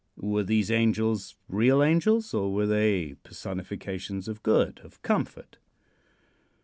Were 0.17 0.41
these 0.41 0.71
angels 0.71 1.35
real 1.47 1.83
angels, 1.83 2.33
or 2.33 2.51
were 2.51 2.65
they 2.65 3.13
personifications 3.21 4.27
of 4.27 4.41
good, 4.41 4.79
of 4.83 4.99
comfort? 5.03 5.57